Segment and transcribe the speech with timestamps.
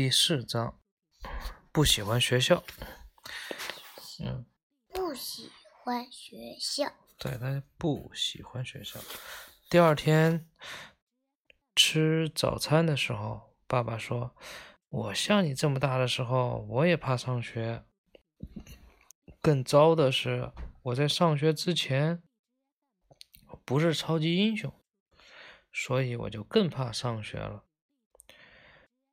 [0.00, 0.80] 第四章，
[1.70, 2.64] 不喜欢学校。
[4.24, 4.46] 嗯，
[4.94, 5.50] 不喜
[5.84, 6.90] 欢学校。
[7.18, 8.98] 对他不喜欢学校。
[9.68, 10.48] 第二天
[11.76, 14.34] 吃早餐的时候，爸爸说
[14.88, 17.84] ：“我像你这么大的时候，我也怕上学。
[19.42, 20.50] 更糟的是，
[20.84, 22.22] 我在上学之前
[23.66, 24.72] 不是超级英雄，
[25.70, 27.64] 所以我就更怕上学了。”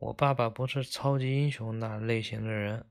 [0.00, 2.86] 我爸爸不是超级英雄那类型的人，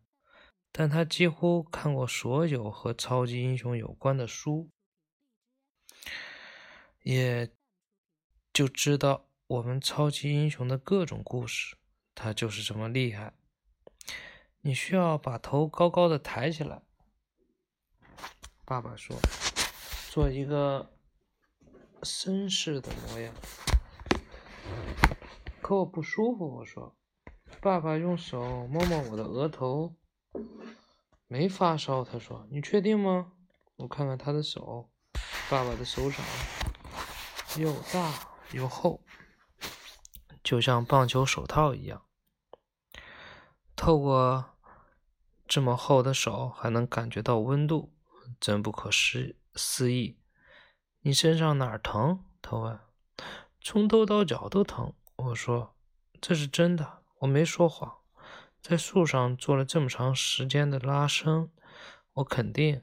[0.71, 4.69] 但他几乎看过所有和超级英雄有关的书，
[7.01, 7.51] 也
[8.53, 11.75] 就知道我们超级英雄的各种故事。
[12.13, 13.33] 他就是这么厉害。
[14.61, 16.83] 你需要把头高高的抬起来，
[18.65, 19.17] 爸爸说，
[20.11, 20.91] 做一个
[22.01, 23.33] 绅士的模样。
[25.69, 26.97] 可我不舒服，我说。
[27.61, 29.95] 爸爸用手摸摸我的额头，
[31.27, 32.03] 没发烧。
[32.03, 33.33] 他说：“你确定吗？”
[33.77, 34.89] 我看看他的手，
[35.47, 36.25] 爸爸的手掌
[37.59, 38.11] 又大
[38.51, 39.03] 又厚，
[40.43, 42.03] 就像棒球手套一样。
[43.75, 44.57] 透过
[45.47, 47.93] 这么厚的手，还能感觉到温度，
[48.39, 50.19] 真不可思思议。
[51.01, 52.25] 你身上哪儿疼？
[52.41, 52.79] 他问。
[53.61, 54.95] 从头到脚都疼。
[55.29, 55.75] 我说
[56.21, 57.99] ：“这是真的。”我没说谎，
[58.61, 61.51] 在树上做了这么长时间的拉伸，
[62.13, 62.81] 我肯定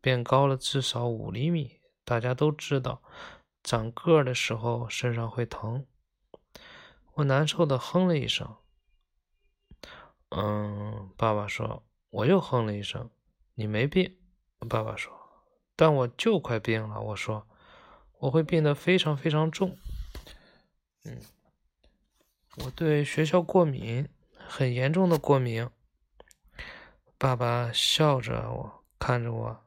[0.00, 1.80] 变高了至少五厘米。
[2.04, 3.02] 大家都知道，
[3.62, 5.86] 长个儿的时候身上会疼。
[7.14, 8.56] 我难受的哼了一声。
[10.28, 13.10] 嗯，爸爸说，我又哼了一声。
[13.54, 14.18] 你没病，
[14.68, 15.12] 爸爸说，
[15.74, 17.00] 但我就快病了。
[17.00, 17.48] 我说，
[18.18, 19.78] 我会变得非常非常重。
[21.04, 21.20] 嗯。
[22.56, 24.08] 我对学校过敏，
[24.46, 25.68] 很严重的过敏。
[27.18, 29.64] 爸爸笑着我，看着我。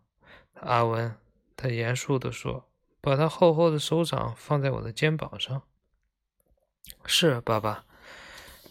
[0.53, 1.15] 阿文，
[1.55, 2.69] 他严肃地说，
[3.01, 5.63] 把他厚厚的手掌放在我的肩膀上。
[7.05, 7.85] 是，爸爸，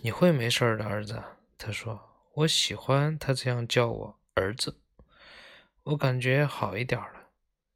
[0.01, 1.23] 你会没事的，儿子。
[1.59, 2.01] 他说，
[2.35, 4.81] 我喜欢他这样叫我儿子。
[5.83, 7.29] 我感觉好一点了。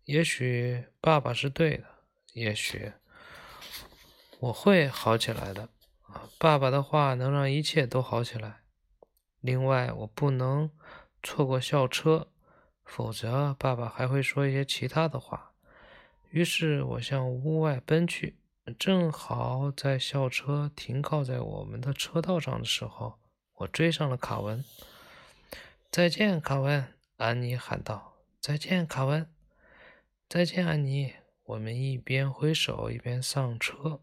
[0.05, 1.85] 也许爸爸是对的，
[2.33, 2.93] 也许
[4.41, 5.69] 我会好起来的。
[6.39, 8.61] 爸爸的话能让一切都好起来。
[9.41, 10.71] 另外，我不能
[11.23, 12.29] 错过校车，
[12.85, 15.53] 否则爸爸还会说一些其他的话。
[16.31, 18.37] 于是我向屋外奔去，
[18.79, 23.19] 正好在校车停靠在我们的车道上的时候，
[23.55, 24.65] 我追上了卡文。
[25.91, 26.95] 再见，卡文！
[27.17, 28.15] 安妮喊道。
[28.41, 29.29] 再见，卡文！
[30.29, 31.15] 再见，安妮！
[31.45, 34.01] 我们一边挥手一边上车。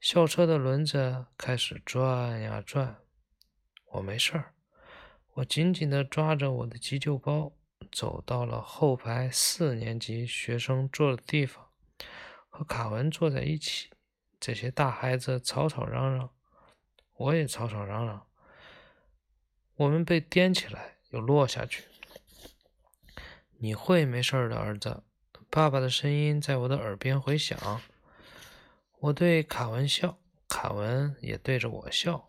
[0.00, 2.98] 校车的轮子开始转呀转，
[3.92, 4.54] 我没事儿，
[5.34, 7.52] 我紧紧地抓着我的急救包，
[7.90, 11.68] 走到了后排四年级学生坐的地方，
[12.48, 13.90] 和卡文坐在一起。
[14.40, 16.30] 这些大孩子吵吵嚷嚷，
[17.14, 18.26] 我也吵吵嚷嚷。
[19.76, 21.84] 我们被颠起来又落下去。
[23.58, 25.04] 你会没事儿的，儿子。
[25.48, 27.80] 爸爸的声音在我的耳边回响。
[29.02, 30.16] 我对卡文笑，
[30.48, 32.28] 卡文也对着我笑。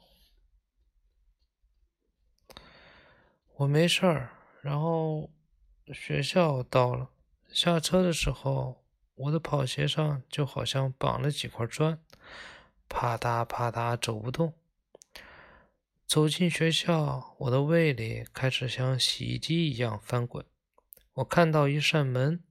[3.57, 4.31] 我没事儿。
[4.63, 5.29] 然后
[5.94, 7.12] 学校到了，
[7.50, 8.83] 下车的时候，
[9.13, 12.03] 我的跑鞋上就好像绑了几块砖，
[12.89, 14.56] 啪嗒啪嗒走不动。
[16.07, 20.44] 走进学校，我的胃里开始像洗衣机一样翻滚。
[21.13, 22.44] 我看到一扇门，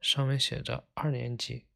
[0.00, 1.66] 上面写着二年级。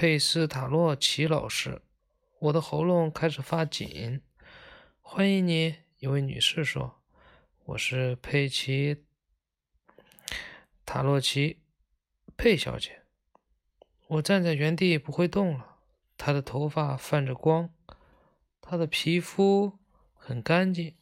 [0.00, 1.82] 佩斯塔洛奇老师，
[2.38, 4.20] 我的喉咙开始发紧。
[5.00, 7.00] 欢迎你，一位女士说
[7.66, 9.04] ：“我是佩奇
[10.86, 11.58] 塔洛奇，
[12.36, 13.02] 佩小姐。”
[14.06, 15.78] 我站在原地不会动了。
[16.16, 17.74] 她的头发泛着光，
[18.60, 19.80] 她的皮肤
[20.14, 20.94] 很干净，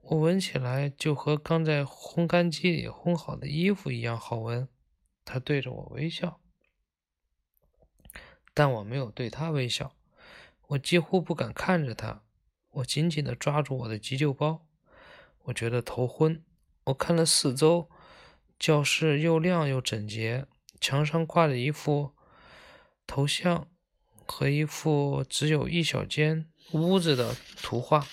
[0.00, 4.66] 我闻起来就和刚在烘干机里烘好的衣服一样好闻。
[5.26, 6.40] 她对着我微笑。
[8.54, 9.96] 但我没有对他微笑，
[10.68, 12.22] 我几乎不敢看着他。
[12.70, 14.64] 我紧紧地抓住我的急救包，
[15.42, 16.42] 我觉得头昏。
[16.84, 17.90] 我看了四周，
[18.58, 20.46] 教室又亮又整洁，
[20.80, 22.14] 墙上挂着一幅
[23.06, 23.68] 头像
[24.26, 28.06] 和一幅只有一小间屋子的图画。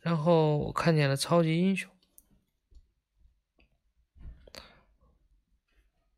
[0.00, 1.90] 然后我看见了超级英雄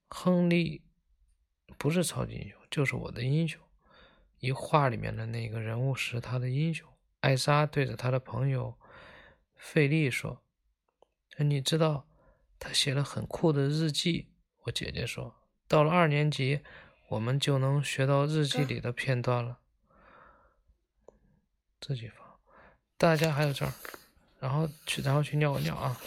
[0.09, 0.83] 亨利。
[1.83, 3.61] 不是超级英雄，就是我的英雄。
[4.39, 6.89] 一画里面的那个人物是他的英雄。
[7.19, 8.79] 艾莎对着他的朋友
[9.57, 10.45] 费利说
[11.39, 12.07] ：“你知道，
[12.61, 14.29] 他写了很酷的日记。”
[14.63, 15.35] 我姐姐说
[15.67, 16.61] ：“到了二年级，
[17.09, 19.59] 我们就能学到日记里的片段了。”
[21.83, 22.25] 自己放，
[22.97, 23.73] 大家还有这儿，
[24.39, 26.01] 然后去，然后去尿个尿啊。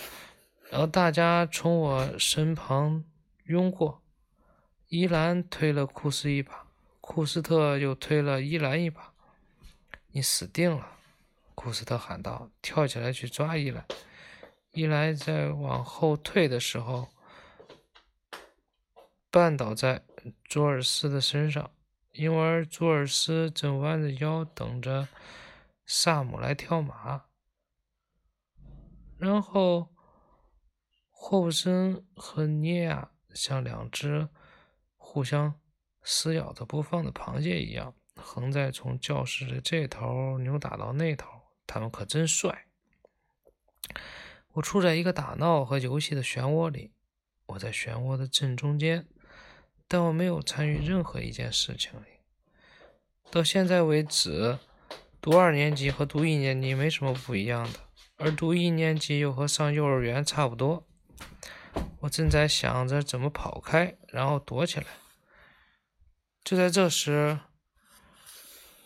[0.71, 3.03] 然后大家从我身旁
[3.47, 4.01] 拥过，
[4.87, 6.67] 伊兰推了库斯一把，
[7.01, 9.13] 库斯特又推了伊兰一把。
[10.11, 10.97] 你死定了！
[11.53, 13.85] 库斯特喊道，跳起来去抓伊兰。
[14.71, 17.09] 伊兰在往后退的时候，
[19.31, 20.03] 绊倒在
[20.45, 21.71] 佐尔斯的身上，
[22.11, 25.07] 因为佐尔斯正弯着腰等着。
[25.87, 27.25] 萨姆来跳马，
[29.19, 29.93] 然后
[31.11, 34.27] 霍布森和尼亚像两只
[35.07, 35.53] 互相
[36.01, 41.29] 撕咬着不放的螃蟹一样，横在从教室的这头扭打到那头。
[41.67, 42.65] 他们可真帅！
[44.53, 46.91] 我处在一个打闹和游戏的漩涡里，
[47.45, 49.07] 我在漩涡的正中间，
[49.87, 52.07] 但我没有参与任何一件事情里。
[53.29, 54.57] 到现在为止。
[55.21, 57.79] 读二年级和读一年级没什么不一样的，
[58.17, 60.85] 而读一年级又和上幼儿园差不多。
[62.05, 64.85] 我正在想着怎么跑开，然后躲起来。
[66.43, 67.39] 就在这时，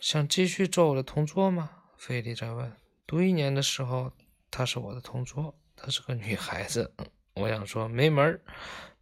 [0.00, 1.70] 想继续做我的同桌吗？
[1.98, 2.74] 菲利在问。
[3.06, 4.12] 读一年的时候，
[4.50, 6.94] 她是我的同桌，她是个女孩子。
[7.34, 8.40] 我想说没门儿，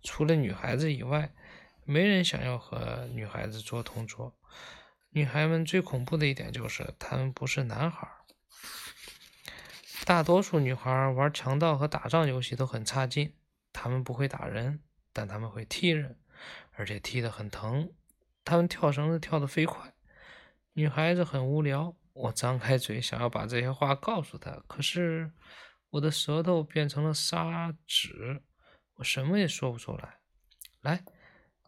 [0.02, 1.32] 除了女孩子以外，
[1.84, 4.36] 没人想要和女孩子做同桌。
[5.10, 8.08] 女孩们最恐怖的一点就是，她们不是男孩。
[10.04, 13.32] 大多数女孩玩强盗和打仗游戏都很差劲，
[13.80, 14.80] 他们不会打人，
[15.12, 16.18] 但他们会踢人，
[16.72, 17.92] 而且踢得很疼。
[18.44, 19.94] 他们跳绳子跳得飞快。
[20.72, 21.94] 女孩子很无聊。
[22.12, 25.30] 我张开嘴想要把这些话告诉她，可是
[25.90, 28.42] 我的舌头变成了砂纸，
[28.96, 30.18] 我什么也说不出来。
[30.80, 31.04] 来。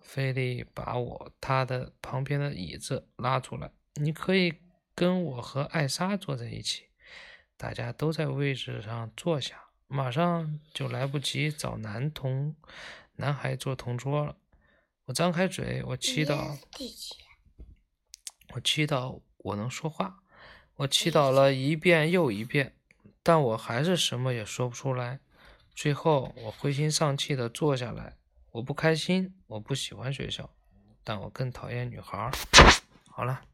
[0.03, 4.61] 菲利把我他的旁边的椅子拉出来，你可以
[4.97, 6.89] 跟我和艾莎坐在一起。
[7.57, 12.55] 大家都在位置上坐下，马上就来不及找男同
[13.17, 14.37] 男孩做同桌了。
[15.07, 16.57] 我张开嘴，我祈祷，
[18.55, 20.23] 我祈祷我能说话。
[20.77, 22.77] 我祈祷了一遍又一遍，
[23.25, 25.19] 但我还是什么也说不出来。
[25.75, 28.17] 最后，我灰心丧气的坐下来。
[28.53, 30.49] 我不开心，我不喜欢学校，
[31.03, 32.31] 但我更讨厌女孩。
[33.09, 33.50] 好了。